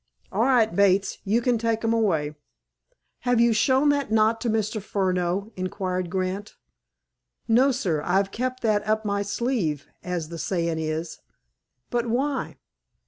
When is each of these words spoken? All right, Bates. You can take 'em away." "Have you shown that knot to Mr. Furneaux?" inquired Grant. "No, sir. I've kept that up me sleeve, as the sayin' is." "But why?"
All 0.31 0.41
right, 0.45 0.75
Bates. 0.75 1.19
You 1.25 1.43
can 1.43 1.59
take 1.59 1.83
'em 1.83 1.93
away." 1.93 2.33
"Have 3.19 3.39
you 3.39 3.53
shown 3.53 3.89
that 3.89 4.11
knot 4.11 4.41
to 4.41 4.49
Mr. 4.49 4.81
Furneaux?" 4.81 5.53
inquired 5.55 6.09
Grant. 6.09 6.55
"No, 7.47 7.71
sir. 7.71 8.01
I've 8.03 8.31
kept 8.31 8.63
that 8.63 8.81
up 8.87 9.05
me 9.05 9.21
sleeve, 9.21 9.85
as 10.03 10.29
the 10.29 10.39
sayin' 10.39 10.79
is." 10.79 11.19
"But 11.91 12.07
why?" 12.07 12.57